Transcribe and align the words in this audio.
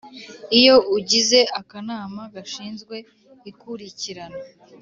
Iyo 0.59 0.75
ugize 0.97 1.39
akanama 1.59 2.21
gashinzwe 2.35 2.95
ikurikirana 3.51 4.41